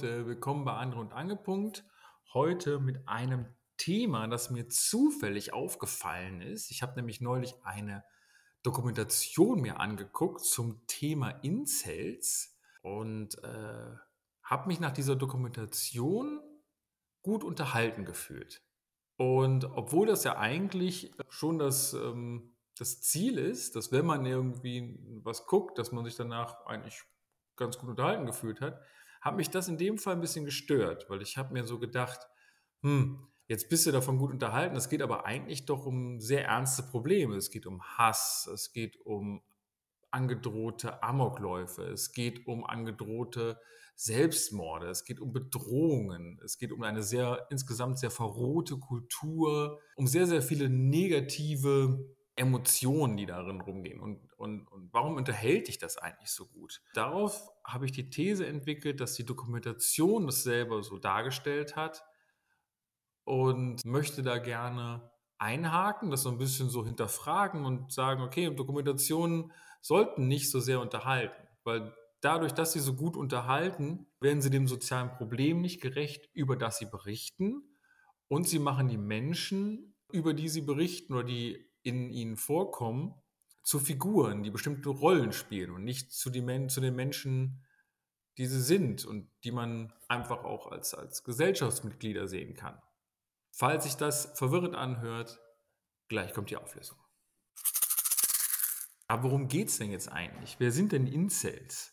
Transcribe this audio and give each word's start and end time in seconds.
Leute, 0.00 0.26
willkommen 0.26 0.64
bei 0.64 0.72
Andere 0.72 0.98
und 1.02 1.12
Angepunkt. 1.12 1.84
Heute 2.32 2.78
mit 2.78 3.06
einem 3.06 3.44
Thema, 3.76 4.28
das 4.28 4.48
mir 4.48 4.66
zufällig 4.66 5.52
aufgefallen 5.52 6.40
ist. 6.40 6.70
Ich 6.70 6.80
habe 6.80 6.96
nämlich 6.96 7.20
neulich 7.20 7.54
eine 7.64 8.02
Dokumentation 8.62 9.60
mir 9.60 9.78
angeguckt 9.78 10.40
zum 10.40 10.86
Thema 10.86 11.28
Incels 11.42 12.58
und 12.80 13.44
äh, 13.44 13.90
habe 14.42 14.68
mich 14.68 14.80
nach 14.80 14.92
dieser 14.92 15.16
Dokumentation 15.16 16.40
gut 17.20 17.44
unterhalten 17.44 18.06
gefühlt. 18.06 18.62
Und 19.18 19.66
obwohl 19.66 20.06
das 20.06 20.24
ja 20.24 20.38
eigentlich 20.38 21.12
schon 21.28 21.58
das, 21.58 21.92
ähm, 21.92 22.56
das 22.78 23.02
Ziel 23.02 23.36
ist, 23.36 23.76
dass 23.76 23.92
wenn 23.92 24.06
man 24.06 24.24
irgendwie 24.24 24.98
was 25.24 25.44
guckt, 25.44 25.76
dass 25.76 25.92
man 25.92 26.06
sich 26.06 26.16
danach 26.16 26.64
eigentlich 26.64 27.02
ganz 27.56 27.76
gut 27.76 27.90
unterhalten 27.90 28.24
gefühlt 28.24 28.62
hat, 28.62 28.80
hat 29.20 29.36
mich 29.36 29.50
das 29.50 29.68
in 29.68 29.78
dem 29.78 29.98
Fall 29.98 30.14
ein 30.14 30.20
bisschen 30.20 30.44
gestört, 30.44 31.08
weil 31.08 31.22
ich 31.22 31.36
habe 31.36 31.52
mir 31.52 31.64
so 31.64 31.78
gedacht, 31.78 32.20
hm, 32.82 33.26
jetzt 33.46 33.68
bist 33.68 33.86
du 33.86 33.92
davon 33.92 34.18
gut 34.18 34.32
unterhalten, 34.32 34.76
es 34.76 34.88
geht 34.88 35.02
aber 35.02 35.26
eigentlich 35.26 35.66
doch 35.66 35.84
um 35.84 36.20
sehr 36.20 36.46
ernste 36.46 36.82
Probleme. 36.82 37.36
Es 37.36 37.50
geht 37.50 37.66
um 37.66 37.82
Hass, 37.82 38.48
es 38.52 38.72
geht 38.72 38.96
um 39.04 39.42
angedrohte 40.10 41.02
Amokläufe, 41.02 41.82
es 41.84 42.12
geht 42.12 42.46
um 42.46 42.64
angedrohte 42.64 43.60
Selbstmorde, 43.94 44.88
es 44.88 45.04
geht 45.04 45.20
um 45.20 45.32
Bedrohungen, 45.32 46.40
es 46.44 46.58
geht 46.58 46.72
um 46.72 46.82
eine 46.82 47.02
sehr 47.02 47.46
insgesamt 47.50 47.98
sehr 47.98 48.10
verrohte 48.10 48.78
Kultur, 48.78 49.78
um 49.94 50.06
sehr, 50.06 50.26
sehr 50.26 50.42
viele 50.42 50.68
negative 50.68 52.06
Emotionen, 52.40 53.18
die 53.18 53.26
darin 53.26 53.60
rumgehen. 53.60 54.00
Und, 54.00 54.32
und, 54.38 54.66
und 54.68 54.92
warum 54.94 55.16
unterhält 55.16 55.68
dich 55.68 55.76
das 55.76 55.98
eigentlich 55.98 56.30
so 56.30 56.46
gut? 56.46 56.80
Darauf 56.94 57.50
habe 57.64 57.84
ich 57.84 57.92
die 57.92 58.08
These 58.08 58.46
entwickelt, 58.46 59.00
dass 59.00 59.12
die 59.12 59.26
Dokumentation 59.26 60.24
das 60.24 60.42
selber 60.42 60.82
so 60.82 60.98
dargestellt 60.98 61.76
hat 61.76 62.02
und 63.24 63.84
möchte 63.84 64.22
da 64.22 64.38
gerne 64.38 65.10
einhaken, 65.36 66.10
das 66.10 66.22
so 66.22 66.30
ein 66.30 66.38
bisschen 66.38 66.70
so 66.70 66.84
hinterfragen 66.86 67.66
und 67.66 67.92
sagen, 67.92 68.22
okay, 68.22 68.48
Dokumentationen 68.48 69.52
sollten 69.82 70.26
nicht 70.26 70.50
so 70.50 70.60
sehr 70.60 70.80
unterhalten, 70.80 71.46
weil 71.62 71.94
dadurch, 72.22 72.52
dass 72.52 72.72
sie 72.72 72.80
so 72.80 72.94
gut 72.94 73.18
unterhalten, 73.18 74.06
werden 74.18 74.40
sie 74.40 74.50
dem 74.50 74.66
sozialen 74.66 75.12
Problem 75.12 75.60
nicht 75.60 75.82
gerecht, 75.82 76.30
über 76.32 76.56
das 76.56 76.78
sie 76.78 76.86
berichten 76.86 77.76
und 78.28 78.48
sie 78.48 78.58
machen 78.58 78.88
die 78.88 78.98
Menschen, 78.98 79.94
über 80.10 80.32
die 80.32 80.48
sie 80.48 80.62
berichten 80.62 81.12
oder 81.12 81.24
die 81.24 81.69
in 81.82 82.10
ihnen 82.10 82.36
vorkommen, 82.36 83.14
zu 83.62 83.78
Figuren, 83.78 84.42
die 84.42 84.50
bestimmte 84.50 84.88
Rollen 84.88 85.32
spielen 85.32 85.70
und 85.70 85.84
nicht 85.84 86.12
zu, 86.12 86.30
die, 86.30 86.66
zu 86.68 86.80
den 86.80 86.96
Menschen, 86.96 87.64
die 88.38 88.46
sie 88.46 88.62
sind 88.62 89.04
und 89.04 89.30
die 89.44 89.52
man 89.52 89.92
einfach 90.08 90.44
auch 90.44 90.70
als, 90.72 90.94
als 90.94 91.24
Gesellschaftsmitglieder 91.24 92.26
sehen 92.26 92.54
kann. 92.54 92.80
Falls 93.52 93.84
sich 93.84 93.94
das 93.96 94.32
verwirrend 94.38 94.74
anhört, 94.74 95.40
gleich 96.08 96.32
kommt 96.32 96.50
die 96.50 96.56
Auflösung. 96.56 96.98
Aber 99.08 99.24
worum 99.24 99.48
geht 99.48 99.68
es 99.68 99.78
denn 99.78 99.90
jetzt 99.90 100.10
eigentlich? 100.10 100.56
Wer 100.58 100.70
sind 100.70 100.92
denn 100.92 101.06
Incels? 101.06 101.92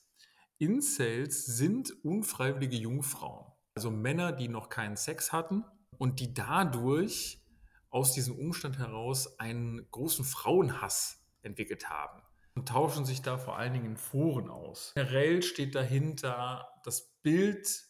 Incels 0.59 1.45
sind 1.45 1.91
unfreiwillige 2.03 2.77
Jungfrauen, 2.77 3.51
also 3.75 3.91
Männer, 3.91 4.31
die 4.31 4.47
noch 4.47 4.69
keinen 4.69 4.97
Sex 4.97 5.31
hatten 5.31 5.63
und 5.97 6.19
die 6.19 6.33
dadurch 6.33 7.43
aus 7.89 8.13
diesem 8.13 8.37
Umstand 8.37 8.77
heraus 8.77 9.39
einen 9.39 9.89
großen 9.91 10.25
Frauenhass 10.25 11.25
entwickelt 11.41 11.89
haben 11.89 12.21
und 12.55 12.67
tauschen 12.67 13.05
sich 13.05 13.21
da 13.21 13.37
vor 13.37 13.57
allen 13.57 13.73
Dingen 13.73 13.85
in 13.85 13.97
Foren 13.97 14.49
aus. 14.49 14.91
Generell 14.95 15.43
steht 15.43 15.75
dahinter 15.75 16.67
das 16.83 17.13
Bild 17.21 17.85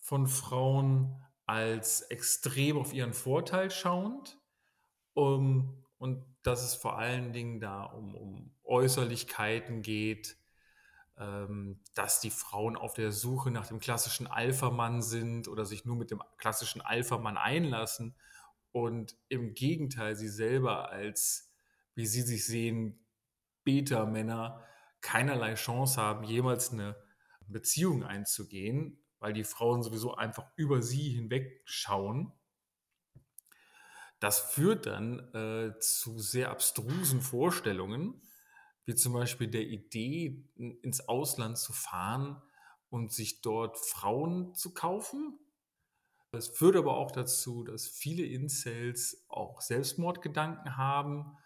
von 0.00 0.26
Frauen 0.26 1.22
als 1.46 2.02
extrem 2.02 2.78
auf 2.78 2.92
ihren 2.92 3.14
Vorteil 3.14 3.70
schauend 3.70 4.38
um, 5.14 5.84
und 5.98 6.24
dass 6.42 6.62
es 6.62 6.74
vor 6.74 6.98
allen 6.98 7.32
Dingen 7.32 7.60
da 7.60 7.84
um, 7.84 8.14
um 8.14 8.54
Äußerlichkeiten 8.64 9.82
geht, 9.82 10.36
ähm, 11.16 11.80
dass 11.94 12.20
die 12.20 12.30
Frauen 12.30 12.76
auf 12.76 12.94
der 12.94 13.12
Suche 13.12 13.50
nach 13.50 13.66
dem 13.66 13.80
klassischen 13.80 14.26
Alpha-Mann 14.26 15.02
sind 15.02 15.48
oder 15.48 15.64
sich 15.64 15.84
nur 15.84 15.96
mit 15.96 16.10
dem 16.10 16.22
klassischen 16.36 16.80
Alpha-Mann 16.80 17.36
einlassen 17.36 18.14
und 18.72 19.16
im 19.28 19.54
Gegenteil 19.54 20.16
sie 20.16 20.28
selber 20.28 20.90
als, 20.90 21.52
wie 21.94 22.06
sie 22.06 22.22
sich 22.22 22.46
sehen, 22.46 23.04
Beta-Männer 23.64 24.64
keinerlei 25.00 25.54
Chance 25.54 26.00
haben, 26.00 26.24
jemals 26.24 26.72
eine 26.72 26.96
Beziehung 27.46 28.04
einzugehen, 28.04 29.02
weil 29.18 29.32
die 29.32 29.44
Frauen 29.44 29.82
sowieso 29.82 30.14
einfach 30.14 30.46
über 30.56 30.82
sie 30.82 31.10
hinweg 31.10 31.60
schauen. 31.64 32.32
Das 34.20 34.40
führt 34.40 34.86
dann 34.86 35.32
äh, 35.34 35.78
zu 35.78 36.18
sehr 36.18 36.50
abstrusen 36.50 37.20
Vorstellungen, 37.20 38.20
wie 38.84 38.94
zum 38.94 39.12
Beispiel 39.12 39.48
der 39.48 39.62
Idee, 39.66 40.44
ins 40.56 41.08
Ausland 41.08 41.58
zu 41.58 41.72
fahren 41.72 42.42
und 42.90 43.12
sich 43.12 43.42
dort 43.42 43.76
Frauen 43.76 44.54
zu 44.54 44.72
kaufen, 44.72 45.38
es 46.32 46.48
führt 46.48 46.76
aber 46.76 46.96
auch 46.96 47.10
dazu, 47.10 47.64
dass 47.64 47.88
viele 47.88 48.24
Incels 48.24 49.24
auch 49.28 49.60
Selbstmordgedanken 49.60 50.76
haben 50.76 51.36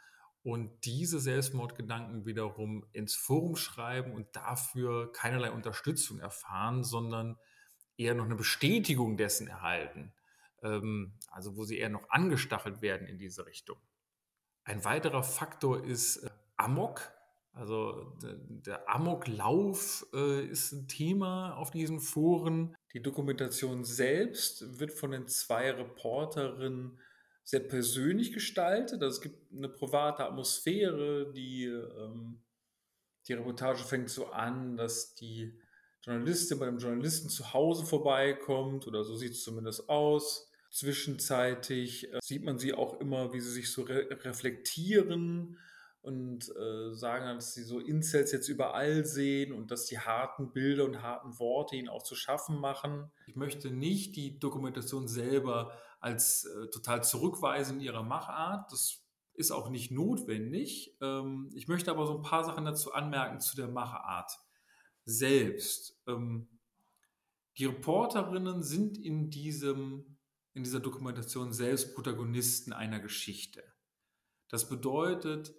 und 0.42 0.84
diese 0.84 1.20
Selbstmordgedanken 1.20 2.26
wiederum 2.26 2.84
ins 2.92 3.14
Forum 3.14 3.54
schreiben 3.54 4.12
und 4.12 4.34
dafür 4.34 5.12
keinerlei 5.12 5.52
Unterstützung 5.52 6.18
erfahren, 6.18 6.82
sondern 6.82 7.38
eher 7.96 8.14
noch 8.14 8.24
eine 8.24 8.34
Bestätigung 8.34 9.16
dessen 9.16 9.46
erhalten. 9.46 10.12
Ähm, 10.62 11.14
also 11.30 11.56
wo 11.56 11.64
sie 11.64 11.78
eher 11.78 11.90
noch 11.90 12.10
angestachelt 12.10 12.82
werden 12.82 13.06
in 13.06 13.18
diese 13.18 13.46
Richtung. 13.46 13.78
Ein 14.64 14.84
weiterer 14.84 15.22
Faktor 15.22 15.84
ist 15.84 16.18
äh, 16.18 16.30
Amok. 16.56 17.11
Also 17.54 18.16
der 18.18 18.88
Amoklauf 18.88 20.06
äh, 20.14 20.46
ist 20.46 20.72
ein 20.72 20.88
Thema 20.88 21.54
auf 21.56 21.70
diesen 21.70 22.00
Foren. 22.00 22.74
Die 22.94 23.02
Dokumentation 23.02 23.84
selbst 23.84 24.78
wird 24.80 24.92
von 24.92 25.10
den 25.10 25.28
zwei 25.28 25.70
Reporterinnen 25.70 26.98
sehr 27.44 27.60
persönlich 27.60 28.32
gestaltet. 28.32 29.02
Also 29.02 29.16
es 29.16 29.20
gibt 29.20 29.52
eine 29.52 29.68
private 29.68 30.24
Atmosphäre. 30.24 31.30
Die, 31.32 31.64
ähm, 31.66 32.42
die 33.28 33.34
Reportage 33.34 33.84
fängt 33.84 34.08
so 34.08 34.28
an, 34.28 34.78
dass 34.78 35.14
die 35.14 35.60
Journalistin 36.02 36.58
bei 36.58 36.66
dem 36.66 36.78
Journalisten 36.78 37.28
zu 37.28 37.52
Hause 37.52 37.84
vorbeikommt 37.84 38.86
oder 38.86 39.04
so 39.04 39.14
sieht 39.14 39.32
es 39.32 39.44
zumindest 39.44 39.90
aus. 39.90 40.50
Zwischenzeitlich 40.70 42.10
äh, 42.12 42.18
sieht 42.22 42.44
man 42.44 42.58
sie 42.58 42.72
auch 42.72 42.98
immer, 42.98 43.34
wie 43.34 43.40
sie 43.40 43.52
sich 43.52 43.70
so 43.70 43.82
re 43.82 44.08
reflektieren 44.24 45.58
und 46.02 46.48
äh, 46.56 46.92
sagen 46.92 47.36
dass 47.36 47.54
sie 47.54 47.62
so 47.62 47.78
Incels 47.78 48.32
jetzt 48.32 48.48
überall 48.48 49.04
sehen 49.04 49.52
und 49.52 49.70
dass 49.70 49.86
die 49.86 50.00
harten 50.00 50.52
Bilder 50.52 50.84
und 50.84 51.00
harten 51.00 51.38
Worte 51.38 51.76
ihnen 51.76 51.88
auch 51.88 52.02
zu 52.02 52.16
schaffen 52.16 52.58
machen. 52.58 53.10
Ich 53.26 53.36
möchte 53.36 53.70
nicht 53.70 54.16
die 54.16 54.38
Dokumentation 54.38 55.06
selber 55.06 55.72
als 56.00 56.44
äh, 56.44 56.68
total 56.70 57.04
zurückweisen 57.04 57.76
in 57.78 57.84
ihrer 57.84 58.02
Machart. 58.02 58.70
Das 58.72 59.04
ist 59.34 59.52
auch 59.52 59.70
nicht 59.70 59.92
notwendig. 59.92 60.96
Ähm, 61.00 61.50
ich 61.54 61.68
möchte 61.68 61.92
aber 61.92 62.06
so 62.06 62.16
ein 62.16 62.22
paar 62.22 62.44
Sachen 62.44 62.64
dazu 62.64 62.92
anmerken 62.92 63.40
zu 63.40 63.54
der 63.54 63.68
Machart 63.68 64.32
selbst. 65.04 66.00
Ähm, 66.08 66.48
die 67.58 67.66
Reporterinnen 67.66 68.62
sind 68.62 68.98
in, 68.98 69.30
diesem, 69.30 70.18
in 70.54 70.64
dieser 70.64 70.80
Dokumentation 70.80 71.52
selbst 71.52 71.94
Protagonisten 71.94 72.72
einer 72.72 72.98
Geschichte. 72.98 73.62
Das 74.48 74.68
bedeutet, 74.68 75.54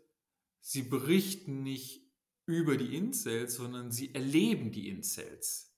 sie 0.63 0.83
berichten 0.83 1.61
nicht 1.61 2.01
über 2.45 2.77
die 2.77 2.95
Incels, 2.95 3.55
sondern 3.55 3.91
sie 3.91 4.15
erleben 4.15 4.71
die 4.71 4.89
Incels. 4.89 5.75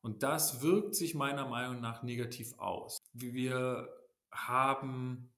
Und 0.00 0.22
das 0.22 0.62
wirkt 0.62 0.94
sich 0.96 1.14
meiner 1.14 1.46
Meinung 1.46 1.80
nach 1.80 2.02
negativ 2.02 2.58
aus. 2.58 2.98
Wir 3.12 3.88
haben 4.32 5.30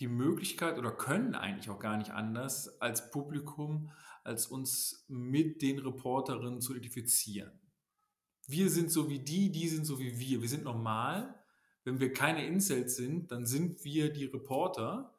die 0.00 0.08
Möglichkeit 0.08 0.76
oder 0.78 0.90
können 0.90 1.34
eigentlich 1.34 1.70
auch 1.70 1.78
gar 1.78 1.96
nicht 1.96 2.10
anders 2.10 2.80
als 2.80 3.10
Publikum, 3.10 3.90
als 4.24 4.46
uns 4.46 5.04
mit 5.08 5.62
den 5.62 5.78
Reporterinnen 5.78 6.60
zu 6.60 6.72
identifizieren. 6.72 7.52
Wir 8.46 8.68
sind 8.70 8.90
so 8.90 9.08
wie 9.08 9.20
die, 9.20 9.50
die 9.52 9.68
sind 9.68 9.84
so 9.84 9.98
wie 9.98 10.18
wir. 10.18 10.42
Wir 10.42 10.48
sind 10.48 10.64
normal. 10.64 11.34
Wenn 11.84 12.00
wir 12.00 12.12
keine 12.12 12.44
Incels 12.44 12.96
sind, 12.96 13.30
dann 13.30 13.46
sind 13.46 13.84
wir 13.84 14.12
die 14.12 14.24
Reporter 14.24 15.16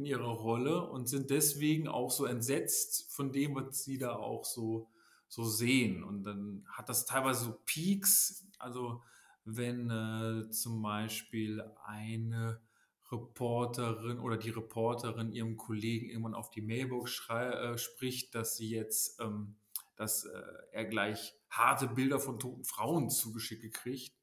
in 0.00 0.06
ihrer 0.06 0.30
Rolle 0.30 0.88
und 0.90 1.08
sind 1.08 1.28
deswegen 1.28 1.86
auch 1.86 2.10
so 2.10 2.24
entsetzt 2.24 3.12
von 3.12 3.32
dem, 3.32 3.54
was 3.54 3.84
sie 3.84 3.98
da 3.98 4.16
auch 4.16 4.46
so, 4.46 4.88
so 5.28 5.44
sehen. 5.44 6.02
Und 6.02 6.24
dann 6.24 6.64
hat 6.72 6.88
das 6.88 7.04
teilweise 7.04 7.44
so 7.44 7.60
Peaks, 7.66 8.46
also 8.58 9.02
wenn 9.44 9.90
äh, 9.90 10.50
zum 10.50 10.80
Beispiel 10.80 11.62
eine 11.84 12.62
Reporterin 13.12 14.20
oder 14.20 14.38
die 14.38 14.50
Reporterin 14.50 15.32
ihrem 15.32 15.58
Kollegen 15.58 16.08
irgendwann 16.08 16.34
auf 16.34 16.50
die 16.50 16.62
Mailbox 16.62 17.28
äh, 17.28 17.76
spricht, 17.76 18.34
dass 18.34 18.56
sie 18.56 18.70
jetzt, 18.70 19.20
ähm, 19.20 19.56
dass 19.96 20.24
äh, 20.24 20.42
er 20.72 20.86
gleich 20.86 21.34
harte 21.50 21.88
Bilder 21.88 22.20
von 22.20 22.38
toten 22.38 22.64
Frauen 22.64 23.10
zugeschickt 23.10 23.74
kriegt, 23.74 24.14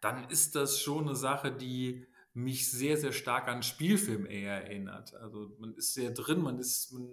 dann 0.00 0.28
ist 0.28 0.54
das 0.54 0.80
schon 0.80 1.06
eine 1.08 1.16
Sache, 1.16 1.50
die 1.50 2.06
mich 2.36 2.70
sehr, 2.70 2.98
sehr 2.98 3.12
stark 3.12 3.48
an 3.48 3.62
Spielfilm 3.62 4.26
eher 4.26 4.64
erinnert. 4.64 5.14
Also 5.14 5.56
man 5.58 5.74
ist 5.74 5.94
sehr 5.94 6.10
drin, 6.10 6.42
man 6.42 6.58
ist, 6.58 6.92
man, 6.92 7.08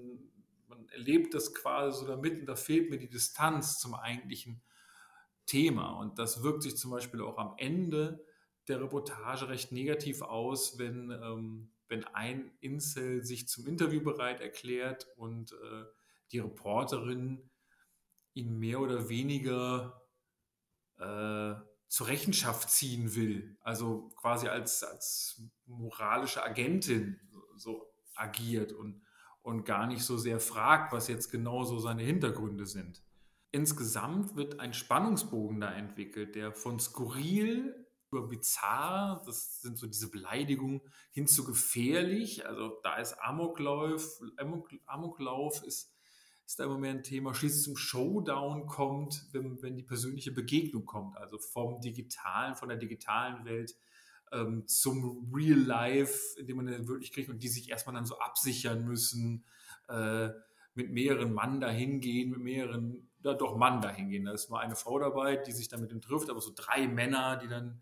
man 0.67 0.89
erlebt 0.89 1.33
das 1.33 1.53
quasi 1.53 2.01
so 2.01 2.07
damit 2.07 2.41
und 2.41 2.45
da 2.45 2.55
fehlt 2.55 2.89
mir 2.89 2.99
die 2.99 3.09
Distanz 3.09 3.79
zum 3.79 3.93
eigentlichen 3.93 4.61
Thema. 5.45 5.97
Und 5.99 6.19
das 6.19 6.43
wirkt 6.43 6.63
sich 6.63 6.75
zum 6.75 6.91
Beispiel 6.91 7.21
auch 7.21 7.37
am 7.37 7.55
Ende 7.57 8.25
der 8.67 8.81
Reportage 8.81 9.47
recht 9.47 9.71
negativ 9.71 10.21
aus, 10.21 10.77
wenn, 10.77 11.09
ähm, 11.11 11.71
wenn 11.87 12.03
ein 12.03 12.51
Incel 12.59 13.23
sich 13.23 13.47
zum 13.47 13.65
Interview 13.65 14.01
bereit 14.01 14.41
erklärt 14.41 15.07
und 15.15 15.53
äh, 15.53 15.85
die 16.33 16.39
Reporterin 16.39 17.49
ihn 18.33 18.59
mehr 18.59 18.81
oder 18.81 19.07
weniger 19.07 20.01
äh, 20.99 21.53
zur 21.93 22.07
Rechenschaft 22.07 22.71
ziehen 22.71 23.13
will, 23.13 23.55
also 23.61 24.09
quasi 24.15 24.47
als, 24.47 24.83
als 24.83 25.43
moralische 25.67 26.43
Agentin 26.43 27.19
so 27.55 27.85
agiert 28.15 28.71
und, 28.71 29.03
und 29.43 29.63
gar 29.63 29.85
nicht 29.85 30.03
so 30.03 30.17
sehr 30.17 30.39
fragt, 30.39 30.91
was 30.91 31.07
jetzt 31.07 31.29
genau 31.29 31.65
so 31.65 31.77
seine 31.77 32.01
Hintergründe 32.01 32.65
sind. 32.65 33.03
Insgesamt 33.51 34.35
wird 34.35 34.59
ein 34.59 34.73
Spannungsbogen 34.73 35.61
da 35.61 35.71
entwickelt, 35.71 36.33
der 36.33 36.51
von 36.51 36.79
skurril 36.79 37.75
über 38.09 38.27
bizarr, 38.27 39.21
das 39.27 39.61
sind 39.61 39.77
so 39.77 39.85
diese 39.85 40.09
Beleidigungen, 40.09 40.81
hin 41.11 41.27
zu 41.27 41.43
gefährlich. 41.43 42.47
Also 42.47 42.79
da 42.81 42.95
ist 42.95 43.13
Amoklauf, 43.21 44.19
Amok, 44.37 44.71
Amoklauf 44.87 45.61
ist 45.61 45.92
ist 46.53 46.59
da 46.59 46.65
immer 46.65 46.77
mehr 46.77 46.91
ein 46.91 47.01
Thema, 47.01 47.33
schließlich 47.33 47.63
zum 47.63 47.75
Showdown 47.75 48.67
kommt, 48.67 49.25
wenn, 49.31 49.59
wenn 49.63 49.75
die 49.75 49.81
persönliche 49.81 50.31
Begegnung 50.31 50.85
kommt, 50.85 51.17
also 51.17 51.39
vom 51.39 51.81
digitalen, 51.81 52.53
von 52.53 52.69
der 52.69 52.77
digitalen 52.77 53.43
Welt 53.43 53.75
ähm, 54.31 54.67
zum 54.67 55.31
Real 55.33 55.57
Life, 55.57 56.39
in 56.39 56.45
dem 56.45 56.57
man 56.57 56.67
dann 56.67 56.87
wirklich 56.87 57.11
kriegt 57.11 57.31
und 57.31 57.41
die 57.41 57.47
sich 57.47 57.71
erstmal 57.71 57.95
dann 57.95 58.05
so 58.05 58.19
absichern 58.19 58.85
müssen, 58.85 59.45
äh, 59.87 60.29
mit 60.75 60.91
mehreren 60.91 61.33
Mann 61.33 61.59
dahin 61.59 62.01
gehen, 62.01 62.29
mit 62.29 62.41
mehreren, 62.41 63.09
ja 63.23 63.33
doch 63.33 63.57
Mann 63.57 63.81
dahin 63.81 64.09
gehen. 64.09 64.25
Da 64.25 64.31
ist 64.33 64.51
nur 64.51 64.59
eine 64.59 64.75
Frau 64.75 64.99
dabei, 64.99 65.37
die 65.37 65.53
sich 65.53 65.69
dann 65.69 65.81
mit 65.81 65.89
dem 65.89 66.01
trifft, 66.01 66.29
aber 66.29 66.39
so 66.39 66.51
drei 66.55 66.87
Männer, 66.87 67.37
die 67.37 67.47
dann, 67.47 67.81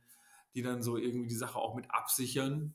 die 0.56 0.62
dann 0.62 0.82
so 0.82 0.96
irgendwie 0.96 1.28
die 1.28 1.36
Sache 1.36 1.60
auch 1.60 1.76
mit 1.76 1.92
absichern. 1.92 2.74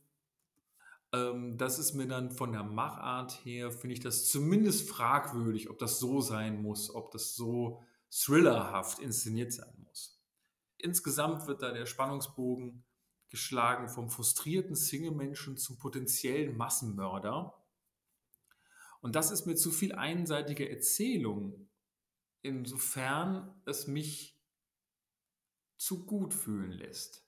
Ähm, 1.12 1.56
das 1.56 1.78
ist 1.78 1.94
mir 1.94 2.06
dann 2.06 2.30
von 2.30 2.52
der 2.52 2.62
Machart 2.62 3.44
her, 3.44 3.70
finde 3.70 3.94
ich 3.94 4.00
das 4.00 4.28
zumindest 4.28 4.88
fragwürdig, 4.88 5.70
ob 5.70 5.78
das 5.78 5.98
so 5.98 6.20
sein 6.20 6.62
muss, 6.62 6.94
ob 6.94 7.10
das 7.10 7.34
so 7.34 7.82
thrillerhaft 8.10 8.98
inszeniert 8.98 9.52
sein 9.52 9.74
muss. 9.84 10.20
Insgesamt 10.78 11.46
wird 11.46 11.62
da 11.62 11.72
der 11.72 11.86
Spannungsbogen 11.86 12.84
geschlagen 13.28 13.88
vom 13.88 14.08
frustrierten 14.08 14.76
Single-Menschen 14.76 15.56
zum 15.56 15.78
potenziellen 15.78 16.56
Massenmörder. 16.56 17.54
Und 19.00 19.16
das 19.16 19.30
ist 19.30 19.46
mir 19.46 19.56
zu 19.56 19.70
viel 19.70 19.94
einseitige 19.94 20.70
Erzählung, 20.70 21.68
insofern 22.42 23.60
es 23.64 23.86
mich 23.86 24.40
zu 25.76 26.06
gut 26.06 26.34
fühlen 26.34 26.72
lässt. 26.72 27.25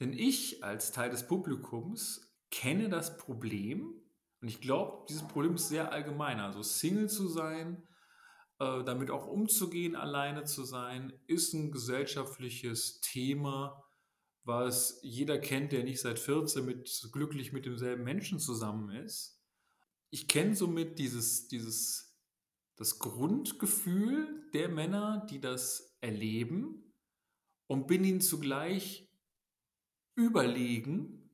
Denn 0.00 0.12
ich 0.12 0.62
als 0.62 0.92
Teil 0.92 1.10
des 1.10 1.26
Publikums 1.26 2.34
kenne 2.50 2.88
das 2.88 3.16
Problem 3.16 4.06
und 4.40 4.48
ich 4.48 4.60
glaube, 4.60 5.04
dieses 5.08 5.26
Problem 5.26 5.54
ist 5.54 5.68
sehr 5.68 5.92
allgemein. 5.92 6.40
Also 6.40 6.62
Single 6.62 7.08
zu 7.08 7.28
sein, 7.28 7.82
äh, 8.58 8.84
damit 8.84 9.10
auch 9.10 9.26
umzugehen, 9.26 9.96
alleine 9.96 10.44
zu 10.44 10.64
sein, 10.64 11.12
ist 11.26 11.54
ein 11.54 11.72
gesellschaftliches 11.72 13.00
Thema, 13.00 13.82
was 14.44 15.00
jeder 15.02 15.38
kennt, 15.38 15.72
der 15.72 15.84
nicht 15.84 16.00
seit 16.00 16.18
14 16.18 16.64
mit, 16.64 17.08
glücklich 17.12 17.52
mit 17.52 17.66
demselben 17.66 18.04
Menschen 18.04 18.38
zusammen 18.38 18.90
ist. 18.90 19.42
Ich 20.10 20.28
kenne 20.28 20.54
somit 20.54 20.98
dieses, 20.98 21.48
dieses, 21.48 22.16
das 22.76 22.98
Grundgefühl 22.98 24.48
der 24.54 24.68
Männer, 24.68 25.26
die 25.28 25.40
das 25.40 25.96
erleben 26.00 26.94
und 27.66 27.88
bin 27.88 28.04
ihnen 28.04 28.20
zugleich 28.20 29.05
überlegen, 30.16 31.30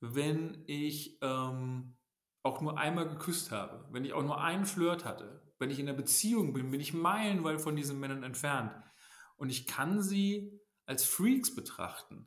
wenn 0.00 0.64
ich 0.66 1.18
ähm, 1.20 1.96
auch 2.42 2.60
nur 2.62 2.78
einmal 2.78 3.08
geküsst 3.08 3.50
habe, 3.50 3.86
wenn 3.92 4.04
ich 4.04 4.14
auch 4.14 4.22
nur 4.22 4.40
einen 4.40 4.64
Flirt 4.64 5.04
hatte, 5.04 5.42
wenn 5.58 5.70
ich 5.70 5.78
in 5.78 5.88
einer 5.88 5.96
Beziehung 5.96 6.54
bin, 6.54 6.70
bin 6.70 6.80
ich 6.80 6.94
meilenweit 6.94 7.60
von 7.60 7.76
diesen 7.76 8.00
Männern 8.00 8.22
entfernt. 8.22 8.72
Und 9.36 9.50
ich 9.50 9.66
kann 9.66 10.02
sie 10.02 10.58
als 10.86 11.04
Freaks 11.04 11.54
betrachten. 11.54 12.26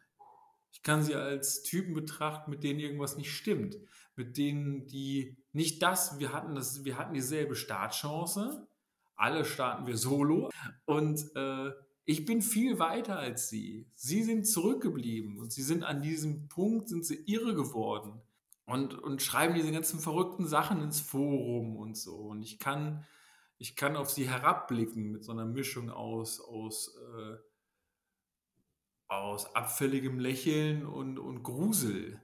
Ich 0.71 0.83
kann 0.83 1.03
sie 1.03 1.15
als 1.15 1.63
Typen 1.63 1.93
betrachten, 1.93 2.51
mit 2.51 2.63
denen 2.63 2.79
irgendwas 2.79 3.17
nicht 3.17 3.31
stimmt. 3.31 3.77
Mit 4.15 4.37
denen, 4.37 4.85
die 4.87 5.37
nicht 5.51 5.81
das, 5.81 6.19
wir 6.19 6.31
hatten 6.31 6.53
das, 6.55 6.85
wir 6.85 6.97
hatten 6.97 7.13
dieselbe 7.13 7.55
Startchance. 7.55 8.67
Alle 9.15 9.45
starten 9.45 9.87
wir 9.87 9.97
solo. 9.97 10.49
Und 10.85 11.19
äh, 11.35 11.71
ich 12.05 12.25
bin 12.25 12.41
viel 12.41 12.79
weiter 12.79 13.17
als 13.17 13.49
sie. 13.49 13.89
Sie 13.95 14.23
sind 14.23 14.45
zurückgeblieben 14.45 15.37
und 15.37 15.51
sie 15.51 15.63
sind 15.63 15.83
an 15.83 16.01
diesem 16.01 16.47
Punkt, 16.47 16.89
sind 16.89 17.05
sie 17.05 17.23
irre 17.25 17.55
geworden 17.55 18.21
und, 18.65 18.93
und 18.95 19.21
schreiben 19.21 19.55
diese 19.55 19.71
ganzen 19.71 19.99
verrückten 19.99 20.47
Sachen 20.47 20.81
ins 20.81 20.99
Forum 20.99 21.77
und 21.77 21.97
so. 21.97 22.15
Und 22.15 22.41
ich 22.41 22.59
kann, 22.59 23.05
ich 23.57 23.75
kann 23.75 23.95
auf 23.95 24.09
sie 24.09 24.29
herabblicken 24.29 25.11
mit 25.11 25.23
so 25.23 25.31
einer 25.31 25.45
Mischung 25.45 25.89
aus, 25.89 26.41
aus, 26.41 26.97
äh, 26.97 27.37
aus 29.07 29.55
abfälligem 29.55 30.19
Lächeln 30.19 30.85
und, 30.85 31.19
und 31.19 31.43
Grusel. 31.43 32.21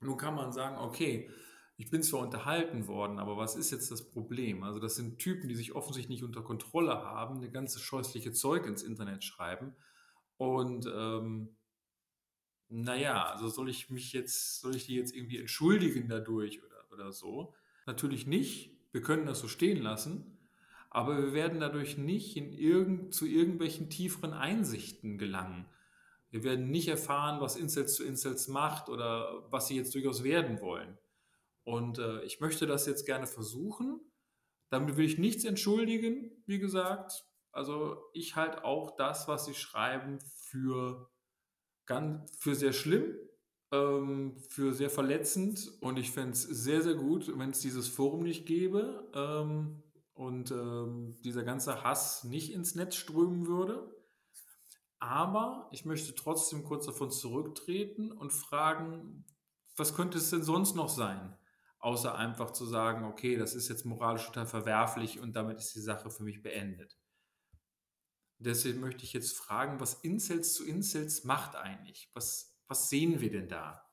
Nun 0.00 0.16
kann 0.16 0.34
man 0.34 0.52
sagen, 0.52 0.78
okay, 0.78 1.30
ich 1.76 1.90
bin 1.90 2.02
zwar 2.02 2.20
unterhalten 2.20 2.86
worden, 2.86 3.18
aber 3.18 3.36
was 3.36 3.56
ist 3.56 3.70
jetzt 3.70 3.90
das 3.90 4.08
Problem? 4.10 4.62
Also 4.62 4.78
das 4.78 4.94
sind 4.94 5.18
Typen, 5.18 5.48
die 5.48 5.54
sich 5.54 5.74
offensichtlich 5.74 6.20
nicht 6.20 6.24
unter 6.24 6.42
Kontrolle 6.42 7.02
haben, 7.02 7.36
eine 7.36 7.50
ganze 7.50 7.80
scheußliche 7.80 8.32
Zeug 8.32 8.66
ins 8.66 8.82
Internet 8.82 9.24
schreiben. 9.24 9.74
Und 10.36 10.86
ähm, 10.94 11.56
naja, 12.68 13.24
also 13.24 13.48
soll 13.48 13.68
ich 13.68 13.90
mich 13.90 14.12
jetzt, 14.12 14.60
soll 14.60 14.76
ich 14.76 14.86
die 14.86 14.94
jetzt 14.94 15.14
irgendwie 15.14 15.38
entschuldigen 15.38 16.08
dadurch 16.08 16.62
oder, 16.64 16.84
oder 16.92 17.12
so? 17.12 17.54
Natürlich 17.86 18.26
nicht. 18.26 18.70
Wir 18.92 19.02
können 19.02 19.26
das 19.26 19.40
so 19.40 19.48
stehen 19.48 19.82
lassen. 19.82 20.38
Aber 20.90 21.16
wir 21.16 21.32
werden 21.32 21.58
dadurch 21.58 21.96
nicht 21.96 22.36
in 22.36 22.52
irgend, 22.52 23.14
zu 23.14 23.26
irgendwelchen 23.26 23.88
tieferen 23.88 24.34
Einsichten 24.34 25.16
gelangen. 25.16 25.64
Wir 26.30 26.44
werden 26.44 26.70
nicht 26.70 26.88
erfahren, 26.88 27.40
was 27.40 27.56
Incels 27.56 27.94
zu 27.94 28.04
Incels 28.04 28.48
macht 28.48 28.88
oder 28.90 29.42
was 29.50 29.68
sie 29.68 29.76
jetzt 29.76 29.94
durchaus 29.94 30.22
werden 30.22 30.60
wollen. 30.60 30.98
Und 31.64 31.98
äh, 31.98 32.22
ich 32.22 32.40
möchte 32.40 32.66
das 32.66 32.86
jetzt 32.86 33.06
gerne 33.06 33.26
versuchen. 33.26 34.00
Damit 34.70 34.96
will 34.96 35.04
ich 35.04 35.18
nichts 35.18 35.44
entschuldigen, 35.44 36.42
wie 36.46 36.58
gesagt. 36.58 37.24
Also 37.52 37.98
ich 38.14 38.36
halte 38.36 38.64
auch 38.64 38.96
das, 38.96 39.28
was 39.28 39.44
sie 39.44 39.54
schreiben, 39.54 40.18
für, 40.46 41.10
ganz, 41.86 42.34
für 42.38 42.54
sehr 42.54 42.72
schlimm, 42.72 43.14
ähm, 43.70 44.38
für 44.48 44.72
sehr 44.72 44.90
verletzend. 44.90 45.70
Und 45.80 45.98
ich 45.98 46.10
fände 46.10 46.32
es 46.32 46.42
sehr, 46.42 46.82
sehr 46.82 46.94
gut, 46.94 47.30
wenn 47.38 47.50
es 47.50 47.60
dieses 47.60 47.88
Forum 47.88 48.22
nicht 48.22 48.46
gäbe 48.46 49.10
ähm, 49.14 49.82
und 50.14 50.50
ähm, 50.50 51.20
dieser 51.22 51.44
ganze 51.44 51.84
Hass 51.84 52.24
nicht 52.24 52.52
ins 52.52 52.74
Netz 52.74 52.96
strömen 52.96 53.46
würde. 53.46 53.94
Aber 54.98 55.68
ich 55.72 55.84
möchte 55.84 56.14
trotzdem 56.14 56.62
kurz 56.64 56.86
davon 56.86 57.10
zurücktreten 57.10 58.12
und 58.12 58.32
fragen, 58.32 59.26
was 59.76 59.94
könnte 59.94 60.18
es 60.18 60.30
denn 60.30 60.42
sonst 60.42 60.76
noch 60.76 60.88
sein? 60.88 61.36
Außer 61.82 62.14
einfach 62.14 62.52
zu 62.52 62.64
sagen, 62.64 63.04
okay, 63.04 63.36
das 63.36 63.54
ist 63.54 63.68
jetzt 63.68 63.84
moralisch 63.84 64.26
total 64.26 64.46
verwerflich 64.46 65.20
und 65.20 65.34
damit 65.34 65.58
ist 65.58 65.74
die 65.74 65.80
Sache 65.80 66.10
für 66.10 66.22
mich 66.22 66.40
beendet. 66.42 66.96
Deswegen 68.38 68.80
möchte 68.80 69.04
ich 69.04 69.12
jetzt 69.12 69.36
fragen, 69.36 69.80
was 69.80 69.94
Incels 70.02 70.54
zu 70.54 70.64
Incels 70.64 71.24
macht 71.24 71.56
eigentlich? 71.56 72.10
Was, 72.14 72.56
was 72.68 72.88
sehen 72.88 73.20
wir 73.20 73.30
denn 73.30 73.48
da? 73.48 73.88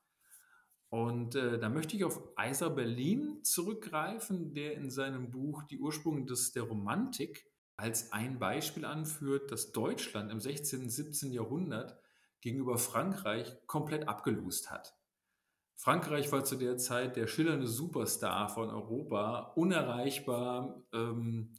Und 0.90 1.36
äh, 1.36 1.60
da 1.60 1.70
möchte 1.70 1.96
ich 1.96 2.04
auf 2.04 2.22
Eiser 2.36 2.70
Berlin 2.70 3.44
zurückgreifen, 3.44 4.54
der 4.54 4.74
in 4.76 4.90
seinem 4.90 5.30
Buch 5.30 5.64
Die 5.64 5.80
Ursprünge 5.80 6.26
des, 6.26 6.52
der 6.52 6.64
Romantik 6.64 7.46
als 7.76 8.12
ein 8.12 8.40
Beispiel 8.40 8.86
anführt, 8.86 9.52
dass 9.52 9.72
Deutschland 9.72 10.32
im 10.32 10.40
16. 10.40 10.82
und 10.84 10.90
17. 10.90 11.32
Jahrhundert 11.32 12.00
gegenüber 12.42 12.78
Frankreich 12.78 13.56
komplett 13.68 14.08
abgelust 14.08 14.72
hat. 14.72 14.99
Frankreich 15.80 16.30
war 16.34 16.44
zu 16.44 16.58
der 16.58 16.78
Zeit 16.78 17.16
der 17.16 17.28
schillernde 17.28 17.66
Superstar 17.66 18.50
von 18.50 18.70
Europa, 18.70 19.54
unerreichbar, 19.56 20.84
ähm, 20.92 21.54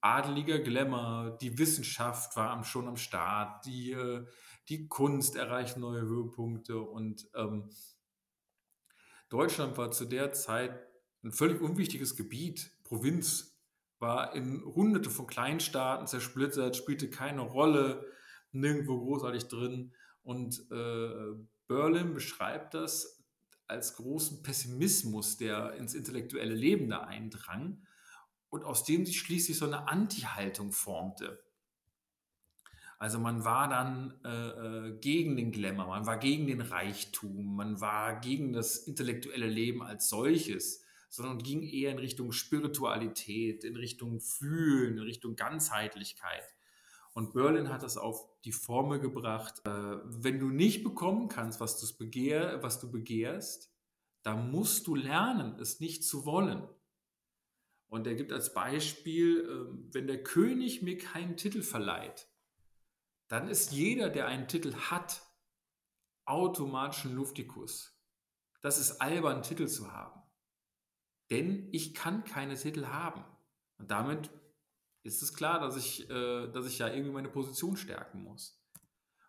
adeliger 0.00 0.58
Glamour, 0.58 1.38
die 1.40 1.56
Wissenschaft 1.56 2.36
war 2.36 2.64
schon 2.64 2.88
am 2.88 2.96
Start, 2.96 3.64
die, 3.66 3.92
äh, 3.92 4.26
die 4.68 4.88
Kunst 4.88 5.36
erreicht 5.36 5.76
neue 5.76 6.00
Höhepunkte 6.00 6.80
und 6.80 7.28
ähm, 7.36 7.70
Deutschland 9.28 9.78
war 9.78 9.92
zu 9.92 10.06
der 10.06 10.32
Zeit 10.32 10.76
ein 11.22 11.30
völlig 11.30 11.60
unwichtiges 11.60 12.16
Gebiet, 12.16 12.72
Provinz, 12.82 13.56
war 14.00 14.34
in 14.34 14.64
hunderte 14.64 15.08
von 15.08 15.28
Kleinstaaten 15.28 16.08
zersplittert, 16.08 16.74
spielte 16.74 17.08
keine 17.10 17.42
Rolle 17.42 18.04
nirgendwo 18.50 18.98
großartig 18.98 19.46
drin. 19.46 19.94
Und 20.24 20.66
äh, 20.72 21.32
Berlin 21.66 22.14
beschreibt 22.14 22.74
das 22.74 23.24
als 23.66 23.96
großen 23.96 24.42
Pessimismus, 24.42 25.36
der 25.36 25.74
ins 25.74 25.94
intellektuelle 25.94 26.54
Leben 26.54 26.88
da 26.88 27.00
eindrang 27.00 27.82
und 28.50 28.64
aus 28.64 28.84
dem 28.84 29.06
sich 29.06 29.18
schließlich 29.18 29.58
so 29.58 29.66
eine 29.66 29.88
Anti-Haltung 29.88 30.72
formte. 30.72 31.42
Also 32.98 33.18
man 33.18 33.44
war 33.44 33.68
dann 33.68 34.14
äh, 34.24 34.28
äh, 34.28 34.98
gegen 34.98 35.36
den 35.36 35.50
Glamour, 35.50 35.88
man 35.88 36.06
war 36.06 36.18
gegen 36.18 36.46
den 36.46 36.60
Reichtum, 36.60 37.56
man 37.56 37.80
war 37.80 38.20
gegen 38.20 38.52
das 38.52 38.78
intellektuelle 38.78 39.48
Leben 39.48 39.82
als 39.82 40.08
solches, 40.08 40.84
sondern 41.08 41.38
ging 41.38 41.62
eher 41.62 41.90
in 41.90 41.98
Richtung 41.98 42.32
Spiritualität, 42.32 43.64
in 43.64 43.76
Richtung 43.76 44.20
Fühlen, 44.20 44.98
in 44.98 45.04
Richtung 45.04 45.36
Ganzheitlichkeit. 45.36 46.44
Und 47.14 47.32
Berlin 47.32 47.68
hat 47.68 47.84
das 47.84 47.96
auf 47.96 48.26
die 48.44 48.52
Formel 48.52 48.98
gebracht, 48.98 49.62
äh, 49.64 49.70
wenn 50.04 50.40
du 50.40 50.50
nicht 50.50 50.82
bekommen 50.82 51.28
kannst, 51.28 51.60
was, 51.60 51.96
begehr, 51.96 52.62
was 52.62 52.80
du 52.80 52.90
begehrst, 52.90 53.72
dann 54.24 54.50
musst 54.50 54.86
du 54.88 54.96
lernen, 54.96 55.58
es 55.60 55.80
nicht 55.80 56.04
zu 56.04 56.26
wollen. 56.26 56.68
Und 57.88 58.08
er 58.08 58.16
gibt 58.16 58.32
als 58.32 58.52
Beispiel, 58.52 59.44
äh, 59.44 59.94
wenn 59.94 60.08
der 60.08 60.24
König 60.24 60.82
mir 60.82 60.98
keinen 60.98 61.36
Titel 61.36 61.62
verleiht, 61.62 62.28
dann 63.28 63.48
ist 63.48 63.70
jeder, 63.70 64.10
der 64.10 64.26
einen 64.26 64.48
Titel 64.48 64.74
hat, 64.74 65.22
automatisch 66.24 67.04
ein 67.04 67.14
Luftikus. 67.14 67.96
Das 68.60 68.78
ist 68.78 69.00
albern, 69.00 69.42
Titel 69.42 69.68
zu 69.68 69.92
haben. 69.92 70.20
Denn 71.30 71.68
ich 71.70 71.94
kann 71.94 72.24
keine 72.24 72.56
Titel 72.56 72.86
haben. 72.86 73.24
Und 73.78 73.90
damit 73.90 74.30
ist 75.04 75.22
es 75.22 75.34
klar, 75.34 75.60
dass 75.60 75.76
ich, 75.76 76.08
äh, 76.10 76.50
dass 76.50 76.66
ich 76.66 76.78
ja 76.78 76.88
irgendwie 76.88 77.12
meine 77.12 77.28
Position 77.28 77.76
stärken 77.76 78.22
muss. 78.22 78.60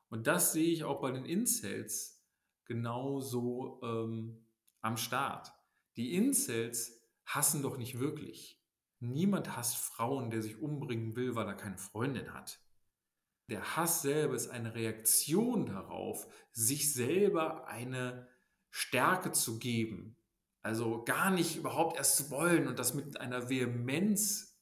Und 0.09 0.27
das 0.27 0.53
sehe 0.53 0.71
ich 0.71 0.83
auch 0.83 1.01
bei 1.01 1.11
den 1.11 1.25
Incels 1.25 2.23
genauso 2.65 3.79
ähm, 3.83 4.47
am 4.81 4.97
Start. 4.97 5.51
Die 5.97 6.15
Incels 6.15 7.01
hassen 7.25 7.61
doch 7.61 7.77
nicht 7.77 7.99
wirklich. 7.99 8.63
Niemand 8.99 9.55
hasst 9.55 9.75
Frauen, 9.75 10.29
der 10.29 10.41
sich 10.41 10.61
umbringen 10.61 11.15
will, 11.15 11.35
weil 11.35 11.47
er 11.47 11.55
keine 11.55 11.77
Freundin 11.77 12.33
hat. 12.33 12.59
Der 13.49 13.75
Hass 13.75 14.01
selber 14.01 14.35
ist 14.35 14.49
eine 14.49 14.73
Reaktion 14.73 15.65
darauf, 15.65 16.25
sich 16.51 16.93
selber 16.93 17.67
eine 17.67 18.27
Stärke 18.71 19.31
zu 19.31 19.59
geben. 19.59 20.17
Also 20.61 21.03
gar 21.03 21.29
nicht 21.29 21.57
überhaupt 21.57 21.97
erst 21.97 22.17
zu 22.17 22.31
wollen 22.31 22.67
und 22.67 22.79
das 22.79 22.95
mit 22.95 23.19
einer 23.19 23.49
Vehemenz, 23.49 24.54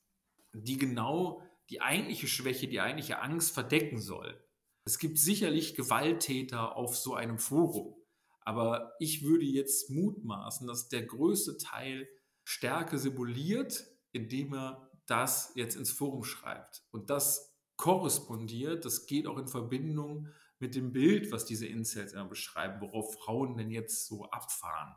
die 0.54 0.78
genau 0.78 1.42
die 1.70 1.82
eigentliche 1.82 2.28
Schwäche, 2.28 2.68
die 2.68 2.80
eigentliche 2.80 3.22
Angst 3.22 3.54
verdecken 3.54 4.00
soll. 4.00 4.42
Es 4.86 5.00
gibt 5.00 5.18
sicherlich 5.18 5.76
Gewalttäter 5.76 6.76
auf 6.76 6.98
so 6.98 7.16
einem 7.16 7.40
Forum, 7.40 7.96
aber 8.42 8.94
ich 9.00 9.24
würde 9.24 9.46
jetzt 9.46 9.90
mutmaßen, 9.90 10.68
dass 10.68 10.90
der 10.90 11.06
größte 11.06 11.58
Teil 11.58 12.08
Stärke 12.44 13.00
simuliert, 13.00 13.86
indem 14.12 14.54
er 14.54 14.90
das 15.06 15.54
jetzt 15.56 15.76
ins 15.76 15.92
Forum 15.92 16.24
schreibt. 16.24 16.84
Und 16.92 17.10
das 17.10 17.54
korrespondiert. 17.76 18.86
Das 18.86 19.06
geht 19.06 19.28
auch 19.28 19.38
in 19.38 19.48
Verbindung 19.48 20.30
mit 20.60 20.76
dem 20.76 20.92
Bild, 20.94 21.32
was 21.32 21.46
diese 21.46 21.68
Incels 21.68 22.14
immer 22.14 22.30
beschreiben, 22.30 22.80
worauf 22.82 23.16
Frauen 23.16 23.58
denn 23.58 23.72
jetzt 23.72 24.08
so 24.08 24.26
abfahren. 24.30 24.96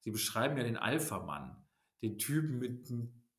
Sie 0.00 0.10
beschreiben 0.10 0.56
ja 0.56 0.62
den 0.62 0.76
Alpha-Mann, 0.76 1.56
den 2.02 2.18
Typen 2.18 2.58
mit 2.58 2.88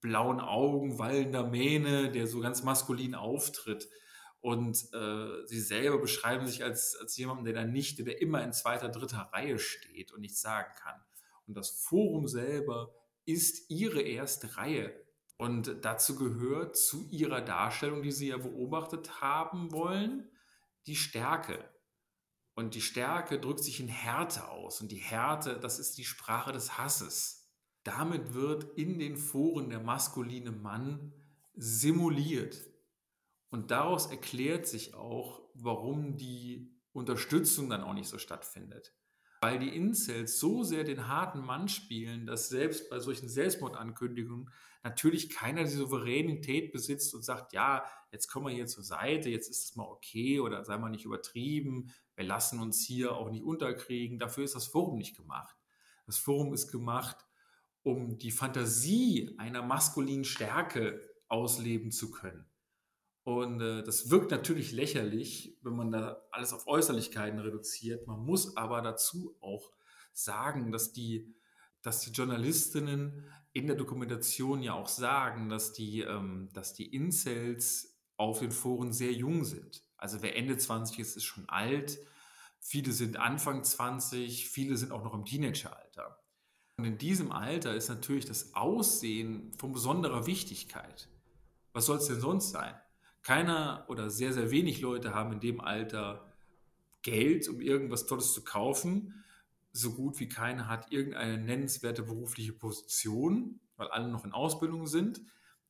blauen 0.02 0.40
Augen, 0.40 1.00
wallender 1.00 1.48
Mähne, 1.48 2.12
der 2.12 2.28
so 2.28 2.40
ganz 2.40 2.64
maskulin 2.64 3.16
auftritt. 3.16 3.90
Und 4.42 4.94
äh, 4.94 5.46
sie 5.46 5.60
selber 5.60 5.98
beschreiben 6.00 6.48
sich 6.48 6.64
als, 6.64 6.96
als 6.96 7.18
jemanden, 7.18 7.44
der 7.44 7.54
da 7.54 7.66
nicht, 7.66 8.00
der 8.00 8.22
immer 8.22 8.44
in 8.44 8.54
zweiter, 8.54 8.90
dritter 8.90 9.30
Reihe 9.34 9.60
steht 9.60 10.14
und 10.14 10.22
nichts 10.22 10.42
sagen 10.42 10.74
kann. 10.82 11.02
Und 11.46 11.58
das 11.58 11.70
Forum 11.70 12.28
selber 12.28 12.94
ist 13.26 13.70
ihre 13.70 14.02
erste 14.02 14.56
Reihe. 14.56 14.94
Und 15.38 15.78
dazu 15.84 16.16
gehört 16.16 16.78
zu 16.78 17.08
ihrer 17.12 17.42
Darstellung, 17.42 18.02
die 18.02 18.12
sie 18.12 18.28
ja 18.28 18.38
beobachtet 18.38 19.22
haben 19.22 19.72
wollen, 19.72 20.30
die 20.86 20.96
Stärke. 20.96 21.64
Und 22.56 22.76
die 22.76 22.82
Stärke 22.82 23.40
drückt 23.40 23.64
sich 23.64 23.80
in 23.80 23.88
Härte 23.88 24.50
aus. 24.50 24.82
Und 24.82 24.92
die 24.92 24.98
Härte, 24.98 25.58
das 25.60 25.80
ist 25.80 25.98
die 25.98 26.04
Sprache 26.04 26.52
des 26.52 26.78
Hasses. 26.78 27.39
Damit 27.84 28.34
wird 28.34 28.78
in 28.78 29.00
den 29.00 29.16
Foren 29.18 29.70
der 29.70 29.80
maskuline 29.80 30.52
Mann 30.52 31.14
simuliert. 31.56 32.66
Und 33.50 33.72
daraus 33.72 34.08
erklärt 34.08 34.68
sich 34.68 34.94
auch, 34.94 35.42
warum 35.54 36.18
die 36.18 36.72
Unterstützung 36.92 37.70
dann 37.70 37.84
auch 37.84 37.94
nicht 37.94 38.10
so 38.10 38.18
stattfindet 38.18 38.94
weil 39.42 39.60
die 39.60 39.76
Incels 39.76 40.40
so 40.40 40.64
sehr 40.64 40.84
den 40.84 41.08
harten 41.08 41.40
Mann 41.40 41.70
spielen, 41.70 42.26
dass 42.26 42.50
selbst 42.50 42.90
bei 42.90 43.00
solchen 43.00 43.30
Selbstmordankündigungen 43.30 44.50
natürlich 44.84 45.30
keiner 45.30 45.64
die 45.64 45.70
Souveränität 45.70 46.72
besitzt 46.72 47.14
und 47.14 47.24
sagt, 47.24 47.54
ja, 47.54 47.84
jetzt 48.12 48.28
kommen 48.28 48.48
wir 48.48 48.54
hier 48.54 48.68
zur 48.68 48.84
Seite, 48.84 49.30
jetzt 49.30 49.50
ist 49.50 49.64
es 49.64 49.76
mal 49.76 49.88
okay 49.88 50.40
oder 50.40 50.64
sei 50.66 50.78
mal 50.78 50.90
nicht 50.90 51.06
übertrieben, 51.06 51.92
wir 52.16 52.26
lassen 52.26 52.60
uns 52.60 52.86
hier 52.86 53.16
auch 53.16 53.30
nicht 53.30 53.44
unterkriegen. 53.44 54.20
Dafür 54.20 54.44
ist 54.44 54.56
das 54.56 54.68
Forum 54.68 54.98
nicht 54.98 55.16
gemacht. 55.16 55.56
Das 56.06 56.18
Forum 56.18 56.54
ist 56.54 56.70
gemacht, 56.70 57.26
um 57.90 58.18
die 58.18 58.32
Fantasie 58.32 59.36
einer 59.38 59.62
maskulinen 59.62 60.24
Stärke 60.24 61.02
ausleben 61.28 61.92
zu 61.92 62.12
können. 62.12 62.46
Und 63.24 63.62
äh, 63.62 63.84
das 63.84 64.10
wirkt 64.10 64.32
natürlich 64.32 64.72
lächerlich, 64.72 65.58
wenn 65.62 65.76
man 65.76 65.92
da 65.92 66.22
alles 66.32 66.54
auf 66.54 66.68
Äußerlichkeiten 66.68 67.40
reduziert. 67.40 68.08
Man 68.08 68.26
muss 68.26 68.58
aber 68.58 68.82
dazu 68.82 69.38
auch 69.42 69.72
sagen, 70.14 70.72
dass 70.72 70.94
die, 70.94 71.36
dass 71.82 72.02
die 72.02 72.12
Journalistinnen 72.12 73.26
in 73.54 73.68
der 73.68 73.76
Dokumentation 73.76 74.64
ja 74.64 74.74
auch 74.74 74.88
sagen, 74.88 75.50
dass 75.50 75.74
die, 75.74 76.02
ähm, 76.02 76.50
dass 76.54 76.74
die 76.74 76.94
Incels 76.94 78.00
auf 78.18 78.40
den 78.40 78.52
Foren 78.52 78.94
sehr 78.94 79.14
jung 79.14 79.44
sind. 79.44 79.84
Also 79.98 80.22
wer 80.22 80.36
Ende 80.36 80.58
20 80.58 81.00
ist, 81.00 81.16
ist 81.16 81.24
schon 81.24 81.48
alt. 81.50 82.00
Viele 82.60 82.92
sind 82.92 83.18
Anfang 83.18 83.64
20, 83.64 84.50
viele 84.50 84.76
sind 84.76 84.92
auch 84.92 85.04
noch 85.04 85.14
im 85.14 85.26
Teenageralter. 85.26 86.19
Und 86.80 86.86
in 86.86 86.98
diesem 86.98 87.32
Alter 87.32 87.76
ist 87.76 87.90
natürlich 87.90 88.26
das 88.26 88.56
Aussehen 88.56 89.52
von 89.58 89.74
besonderer 89.74 90.26
Wichtigkeit. 90.26 91.08
Was 91.74 91.86
soll 91.86 91.98
es 91.98 92.08
denn 92.08 92.20
sonst 92.20 92.52
sein? 92.52 92.76
keiner 93.22 93.86
oder 93.90 94.10
sehr, 94.10 94.34
sehr 94.34 94.52
wenig 94.52 94.82
Leute 94.82 95.14
haben 95.14 95.34
in 95.34 95.40
dem 95.40 95.62
Alter 95.62 96.34
Geld, 97.02 97.48
um 97.48 97.62
irgendwas 97.62 98.06
Tolles 98.06 98.34
zu 98.34 98.44
kaufen. 98.44 99.24
So 99.72 99.94
gut 99.94 100.20
wie 100.20 100.28
keiner 100.28 100.68
hat 100.68 100.92
irgendeine 100.92 101.38
nennenswerte 101.38 102.04
berufliche 102.04 102.54
Position, 102.54 103.60
weil 103.78 103.88
alle 103.90 104.08
noch 104.08 104.26
in 104.26 104.32
Ausbildung 104.32 104.88
sind. 104.88 105.22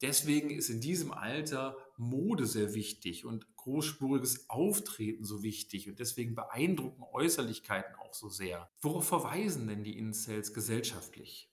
Deswegen 0.02 0.50
ist 0.50 0.70
in 0.70 0.80
diesem 0.80 1.12
Alter 1.12 1.76
Mode 1.98 2.46
sehr 2.46 2.74
wichtig 2.74 3.26
und 3.26 3.46
großspuriges 3.64 4.50
Auftreten 4.50 5.24
so 5.24 5.44
wichtig 5.44 5.90
und 5.90 6.00
deswegen 6.00 6.36
beeindrucken 6.36 7.04
Äußerlichkeiten 7.04 7.96
auch 7.96 8.14
so 8.14 8.30
sehr. 8.30 8.70
Worauf 8.82 9.08
verweisen 9.08 9.68
denn 9.68 9.84
die 9.84 9.98
Incels 9.98 10.54
gesellschaftlich? 10.54 11.52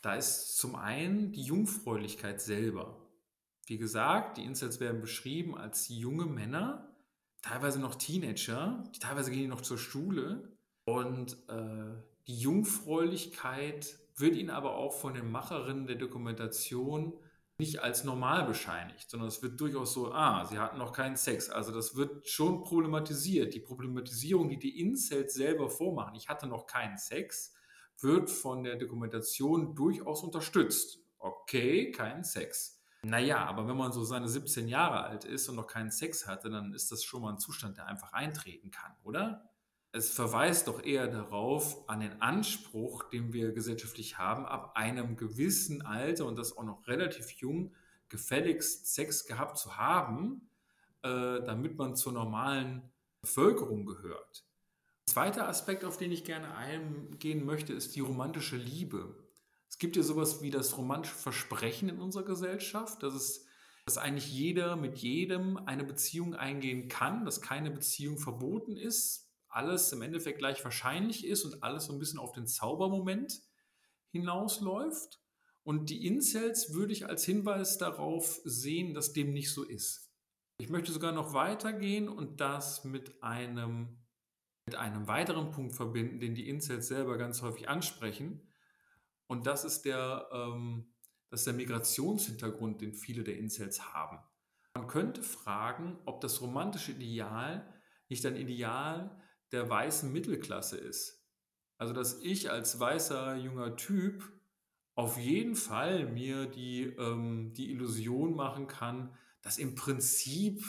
Da 0.00 0.14
ist 0.14 0.58
zum 0.58 0.74
einen 0.74 1.32
die 1.32 1.42
Jungfräulichkeit 1.42 2.40
selber. 2.40 3.10
Wie 3.66 3.78
gesagt, 3.78 4.36
die 4.36 4.44
Incels 4.44 4.78
werden 4.80 5.00
beschrieben 5.00 5.56
als 5.56 5.88
junge 5.88 6.26
Männer, 6.26 6.94
teilweise 7.40 7.80
noch 7.80 7.94
Teenager, 7.94 8.84
die 8.94 8.98
teilweise 8.98 9.30
gehen 9.30 9.48
noch 9.48 9.62
zur 9.62 9.78
Schule. 9.78 10.56
Und 10.84 11.38
äh, 11.48 11.94
die 12.26 12.38
Jungfräulichkeit 12.38 13.98
wird 14.16 14.36
ihnen 14.36 14.50
aber 14.50 14.76
auch 14.76 14.92
von 14.92 15.14
den 15.14 15.30
Macherinnen 15.30 15.86
der 15.86 15.96
Dokumentation 15.96 17.14
nicht 17.58 17.82
als 17.82 18.02
normal 18.04 18.44
bescheinigt, 18.44 19.08
sondern 19.08 19.28
es 19.28 19.42
wird 19.42 19.60
durchaus 19.60 19.92
so, 19.92 20.12
ah, 20.12 20.44
sie 20.44 20.58
hatten 20.58 20.78
noch 20.78 20.92
keinen 20.92 21.16
Sex. 21.16 21.50
Also 21.50 21.72
das 21.72 21.94
wird 21.94 22.28
schon 22.28 22.62
problematisiert. 22.62 23.54
Die 23.54 23.60
Problematisierung, 23.60 24.48
die 24.48 24.58
die 24.58 24.80
Incels 24.80 25.34
selber 25.34 25.70
vormachen, 25.70 26.16
ich 26.16 26.28
hatte 26.28 26.46
noch 26.46 26.66
keinen 26.66 26.98
Sex, 26.98 27.54
wird 28.00 28.28
von 28.28 28.64
der 28.64 28.76
Dokumentation 28.76 29.74
durchaus 29.76 30.24
unterstützt. 30.24 30.98
Okay, 31.18 31.92
keinen 31.92 32.24
Sex. 32.24 32.82
Naja, 33.02 33.44
aber 33.44 33.68
wenn 33.68 33.76
man 33.76 33.92
so 33.92 34.02
seine 34.02 34.28
17 34.28 34.66
Jahre 34.66 35.04
alt 35.04 35.24
ist 35.24 35.48
und 35.48 35.56
noch 35.56 35.66
keinen 35.66 35.90
Sex 35.90 36.26
hatte, 36.26 36.50
dann 36.50 36.72
ist 36.72 36.90
das 36.90 37.04
schon 37.04 37.22
mal 37.22 37.32
ein 37.32 37.38
Zustand, 37.38 37.76
der 37.76 37.86
einfach 37.86 38.12
eintreten 38.12 38.70
kann, 38.70 38.92
oder? 39.04 39.53
Es 39.96 40.10
verweist 40.10 40.66
doch 40.66 40.82
eher 40.82 41.06
darauf, 41.06 41.88
an 41.88 42.00
den 42.00 42.20
Anspruch, 42.20 43.04
den 43.10 43.32
wir 43.32 43.52
gesellschaftlich 43.52 44.18
haben, 44.18 44.44
ab 44.44 44.72
einem 44.74 45.16
gewissen 45.16 45.82
Alter 45.82 46.26
und 46.26 46.36
das 46.36 46.56
auch 46.56 46.64
noch 46.64 46.88
relativ 46.88 47.30
jung, 47.30 47.72
gefälligst 48.08 48.92
Sex 48.92 49.24
gehabt 49.24 49.56
zu 49.56 49.76
haben, 49.76 50.50
äh, 51.02 51.44
damit 51.44 51.78
man 51.78 51.94
zur 51.94 52.12
normalen 52.12 52.82
Bevölkerung 53.20 53.86
gehört. 53.86 54.44
Zweiter 55.06 55.48
Aspekt, 55.48 55.84
auf 55.84 55.96
den 55.96 56.10
ich 56.10 56.24
gerne 56.24 56.56
eingehen 56.56 57.46
möchte, 57.46 57.72
ist 57.72 57.94
die 57.94 58.00
romantische 58.00 58.56
Liebe. 58.56 59.14
Es 59.68 59.78
gibt 59.78 59.94
ja 59.94 60.02
sowas 60.02 60.42
wie 60.42 60.50
das 60.50 60.76
romantische 60.76 61.14
Versprechen 61.14 61.88
in 61.88 62.00
unserer 62.00 62.24
Gesellschaft, 62.24 63.00
dass 63.04 63.14
es 63.14 63.46
dass 63.86 63.98
eigentlich 63.98 64.32
jeder 64.32 64.76
mit 64.76 64.96
jedem 64.96 65.58
eine 65.58 65.84
Beziehung 65.84 66.34
eingehen 66.34 66.88
kann, 66.88 67.26
dass 67.26 67.42
keine 67.42 67.70
Beziehung 67.70 68.16
verboten 68.18 68.78
ist, 68.78 69.23
alles 69.54 69.92
im 69.92 70.02
Endeffekt 70.02 70.38
gleich 70.38 70.62
wahrscheinlich 70.64 71.26
ist 71.26 71.44
und 71.44 71.62
alles 71.62 71.84
so 71.84 71.92
ein 71.92 71.98
bisschen 71.98 72.18
auf 72.18 72.32
den 72.32 72.46
Zaubermoment 72.46 73.40
hinausläuft. 74.10 75.20
Und 75.62 75.88
die 75.90 76.06
Incels 76.06 76.74
würde 76.74 76.92
ich 76.92 77.06
als 77.06 77.24
Hinweis 77.24 77.78
darauf 77.78 78.40
sehen, 78.44 78.94
dass 78.94 79.12
dem 79.12 79.32
nicht 79.32 79.52
so 79.52 79.62
ist. 79.62 80.12
Ich 80.58 80.68
möchte 80.68 80.92
sogar 80.92 81.12
noch 81.12 81.32
weitergehen 81.32 82.08
und 82.08 82.40
das 82.40 82.84
mit 82.84 83.22
einem, 83.22 83.98
mit 84.66 84.76
einem 84.76 85.08
weiteren 85.08 85.50
Punkt 85.50 85.74
verbinden, 85.74 86.20
den 86.20 86.34
die 86.34 86.48
Incels 86.48 86.88
selber 86.88 87.16
ganz 87.16 87.42
häufig 87.42 87.68
ansprechen. 87.68 88.52
Und 89.26 89.46
das 89.46 89.64
ist 89.64 89.84
der, 89.84 90.28
ähm, 90.32 90.92
das 91.30 91.40
ist 91.40 91.46
der 91.46 91.54
Migrationshintergrund, 91.54 92.80
den 92.80 92.92
viele 92.94 93.24
der 93.24 93.38
Incels 93.38 93.94
haben. 93.94 94.18
Man 94.74 94.86
könnte 94.86 95.22
fragen, 95.22 95.98
ob 96.04 96.20
das 96.20 96.40
romantische 96.40 96.92
Ideal 96.92 97.72
nicht 98.08 98.26
ein 98.26 98.36
Ideal 98.36 99.20
der 99.52 99.68
weißen 99.68 100.12
Mittelklasse 100.12 100.76
ist. 100.76 101.22
Also, 101.78 101.92
dass 101.92 102.20
ich 102.20 102.50
als 102.50 102.78
weißer 102.78 103.36
junger 103.36 103.76
Typ 103.76 104.32
auf 104.94 105.18
jeden 105.18 105.56
Fall 105.56 106.06
mir 106.06 106.46
die, 106.46 106.84
ähm, 106.84 107.52
die 107.52 107.70
Illusion 107.70 108.34
machen 108.34 108.66
kann, 108.68 109.16
dass 109.42 109.58
im 109.58 109.74
Prinzip 109.74 110.64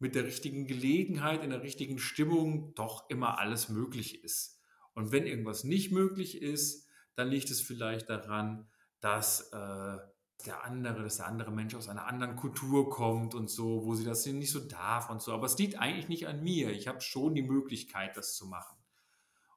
mit 0.00 0.14
der 0.14 0.24
richtigen 0.24 0.66
Gelegenheit, 0.66 1.42
in 1.42 1.50
der 1.50 1.62
richtigen 1.62 1.98
Stimmung 1.98 2.74
doch 2.74 3.08
immer 3.10 3.38
alles 3.38 3.68
möglich 3.68 4.22
ist. 4.22 4.60
Und 4.94 5.12
wenn 5.12 5.26
irgendwas 5.26 5.64
nicht 5.64 5.92
möglich 5.92 6.40
ist, 6.42 6.88
dann 7.14 7.28
liegt 7.28 7.50
es 7.50 7.60
vielleicht 7.60 8.08
daran, 8.08 8.68
dass 9.00 9.52
äh, 9.52 9.98
der 10.46 10.64
andere, 10.64 11.02
dass 11.02 11.16
der 11.16 11.26
andere 11.26 11.50
Mensch 11.50 11.74
aus 11.74 11.88
einer 11.88 12.06
anderen 12.06 12.36
Kultur 12.36 12.90
kommt 12.90 13.34
und 13.34 13.50
so, 13.50 13.84
wo 13.84 13.94
sie 13.94 14.04
das 14.04 14.24
nicht 14.26 14.52
so 14.52 14.60
darf 14.60 15.10
und 15.10 15.20
so. 15.20 15.32
Aber 15.32 15.46
es 15.46 15.58
liegt 15.58 15.78
eigentlich 15.78 16.08
nicht 16.08 16.28
an 16.28 16.42
mir. 16.42 16.70
Ich 16.70 16.86
habe 16.86 17.00
schon 17.00 17.34
die 17.34 17.42
Möglichkeit, 17.42 18.16
das 18.16 18.36
zu 18.36 18.46
machen. 18.46 18.76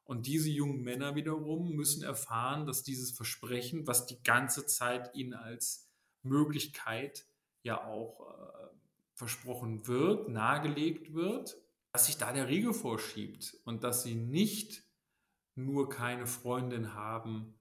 Und 0.04 0.26
diese 0.26 0.50
jungen 0.50 0.82
Männer 0.82 1.16
wiederum 1.16 1.76
müssen 1.76 2.04
erfahren, 2.04 2.66
dass 2.66 2.84
dieses 2.84 3.12
Versprechen, 3.12 3.88
was 3.88 4.08
die 4.08 4.22
ganze 4.24 4.66
Zeit 4.66 5.16
ihnen 5.16 5.34
als 5.34 5.88
Möglichkeit 6.24 7.26
ja 7.64 7.86
auch 7.86 8.20
äh, 8.30 8.68
versprochen 9.14 9.88
wird, 9.88 10.30
nahegelegt 10.30 11.14
wird, 11.14 11.58
dass 11.92 12.08
sich 12.08 12.18
da 12.18 12.34
der 12.34 12.50
Riegel 12.50 12.74
vorschiebt 12.74 13.56
und 13.66 13.84
dass 13.84 14.04
sie 14.04 14.16
nicht 14.16 14.84
nur 15.56 15.90
keine 15.90 16.26
Freundin 16.26 16.94
haben, 16.94 17.61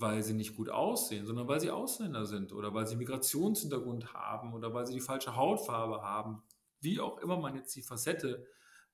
weil 0.00 0.22
sie 0.22 0.34
nicht 0.34 0.56
gut 0.56 0.68
aussehen, 0.68 1.24
sondern 1.24 1.46
weil 1.46 1.60
sie 1.60 1.70
Ausländer 1.70 2.26
sind 2.26 2.52
oder 2.52 2.74
weil 2.74 2.86
sie 2.86 2.96
Migrationshintergrund 2.96 4.12
haben 4.12 4.52
oder 4.52 4.74
weil 4.74 4.86
sie 4.86 4.94
die 4.94 5.00
falsche 5.00 5.36
Hautfarbe 5.36 6.02
haben, 6.02 6.42
wie 6.80 6.98
auch 7.00 7.18
immer 7.18 7.38
man 7.38 7.54
jetzt 7.54 7.74
die 7.76 7.82
Facette 7.82 8.46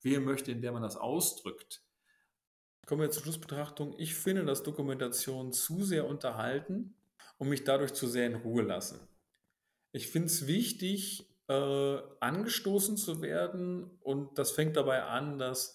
wählen 0.02 0.24
möchte, 0.24 0.52
in 0.52 0.60
der 0.60 0.72
man 0.72 0.82
das 0.82 0.96
ausdrückt. 0.96 1.82
Kommen 2.86 3.00
wir 3.00 3.10
zur 3.10 3.22
Schlussbetrachtung. 3.22 3.94
Ich 3.98 4.14
finde, 4.14 4.44
dass 4.44 4.62
Dokumentationen 4.62 5.52
zu 5.52 5.82
sehr 5.82 6.06
unterhalten 6.06 6.94
und 7.38 7.48
mich 7.48 7.64
dadurch 7.64 7.94
zu 7.94 8.06
sehr 8.06 8.26
in 8.26 8.34
Ruhe 8.34 8.62
lassen. 8.62 9.00
Ich 9.92 10.08
finde 10.08 10.26
es 10.26 10.46
wichtig, 10.46 11.26
äh, 11.48 11.98
angestoßen 12.20 12.96
zu 12.96 13.22
werden 13.22 13.90
und 14.00 14.38
das 14.38 14.50
fängt 14.50 14.76
dabei 14.76 15.04
an, 15.04 15.38
dass 15.38 15.74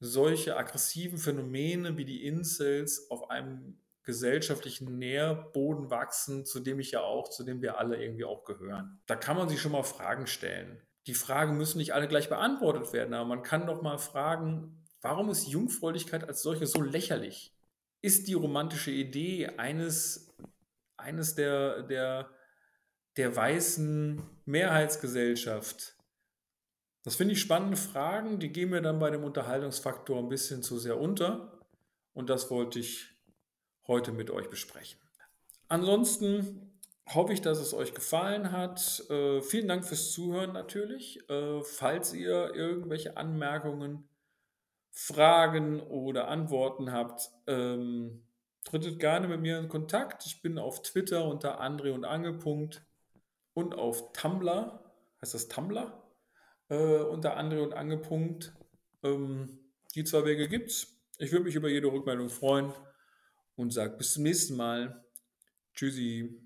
solche 0.00 0.56
aggressiven 0.56 1.18
Phänomene 1.18 1.96
wie 1.96 2.04
die 2.04 2.24
Incels 2.24 3.10
auf 3.10 3.30
einem 3.30 3.78
gesellschaftlichen 4.06 4.98
Nährboden 4.98 5.90
wachsen, 5.90 6.46
zu 6.46 6.60
dem 6.60 6.78
ich 6.78 6.92
ja 6.92 7.00
auch, 7.00 7.28
zu 7.28 7.44
dem 7.44 7.60
wir 7.60 7.78
alle 7.78 8.02
irgendwie 8.02 8.24
auch 8.24 8.44
gehören. 8.44 9.00
Da 9.06 9.16
kann 9.16 9.36
man 9.36 9.48
sich 9.48 9.60
schon 9.60 9.72
mal 9.72 9.82
Fragen 9.82 10.26
stellen. 10.28 10.80
Die 11.08 11.14
Fragen 11.14 11.56
müssen 11.56 11.78
nicht 11.78 11.92
alle 11.92 12.08
gleich 12.08 12.28
beantwortet 12.28 12.92
werden, 12.92 13.14
aber 13.14 13.28
man 13.28 13.42
kann 13.42 13.66
doch 13.66 13.82
mal 13.82 13.98
fragen, 13.98 14.84
warum 15.02 15.28
ist 15.28 15.48
Jungfräulichkeit 15.48 16.26
als 16.26 16.42
solche 16.42 16.66
so 16.66 16.80
lächerlich? 16.80 17.52
Ist 18.00 18.28
die 18.28 18.34
romantische 18.34 18.92
Idee 18.92 19.48
eines, 19.56 20.32
eines 20.96 21.34
der, 21.34 21.82
der, 21.82 22.30
der 23.16 23.34
weißen 23.34 24.22
Mehrheitsgesellschaft? 24.44 25.96
Das 27.02 27.16
finde 27.16 27.34
ich 27.34 27.40
spannende 27.40 27.76
Fragen, 27.76 28.38
die 28.38 28.52
gehen 28.52 28.70
mir 28.70 28.82
dann 28.82 29.00
bei 29.00 29.10
dem 29.10 29.24
Unterhaltungsfaktor 29.24 30.18
ein 30.18 30.28
bisschen 30.28 30.62
zu 30.62 30.78
sehr 30.78 31.00
unter. 31.00 31.60
Und 32.12 32.30
das 32.30 32.50
wollte 32.50 32.78
ich 32.78 33.15
heute 33.88 34.12
mit 34.12 34.30
euch 34.30 34.50
besprechen. 34.50 34.98
Ansonsten 35.68 36.80
hoffe 37.08 37.32
ich, 37.32 37.40
dass 37.40 37.58
es 37.58 37.74
euch 37.74 37.94
gefallen 37.94 38.52
hat. 38.52 39.04
Äh, 39.10 39.40
vielen 39.40 39.68
Dank 39.68 39.84
fürs 39.84 40.12
Zuhören 40.12 40.52
natürlich. 40.52 41.28
Äh, 41.28 41.62
falls 41.62 42.12
ihr 42.12 42.54
irgendwelche 42.54 43.16
Anmerkungen, 43.16 44.08
Fragen 44.90 45.80
oder 45.80 46.28
Antworten 46.28 46.90
habt, 46.90 47.30
ähm, 47.46 48.24
trittet 48.64 48.98
gerne 48.98 49.28
mit 49.28 49.40
mir 49.40 49.58
in 49.58 49.68
Kontakt. 49.68 50.24
Ich 50.26 50.40
bin 50.42 50.58
auf 50.58 50.82
Twitter 50.82 51.26
unter 51.26 51.60
Andre 51.60 51.92
und 51.92 52.04
Ange. 52.04 52.38
und 53.54 53.74
auf 53.74 54.12
Tumblr, 54.12 54.80
heißt 55.22 55.34
das 55.34 55.48
Tumblr, 55.48 56.02
äh, 56.68 56.98
unter 56.98 57.36
Andre 57.36 57.62
und 57.62 57.74
Ange. 57.74 58.00
Ähm, 59.02 59.58
die 59.94 60.04
zwei 60.04 60.24
Wege 60.24 60.48
gibt's. 60.48 60.98
Ich 61.18 61.32
würde 61.32 61.44
mich 61.44 61.54
über 61.54 61.68
jede 61.68 61.86
Rückmeldung 61.90 62.28
freuen 62.28 62.72
und 63.56 63.72
sage 63.72 63.96
bis 63.96 64.12
zum 64.12 64.22
nächsten 64.22 64.56
Mal. 64.56 65.04
Tschüssi. 65.74 66.45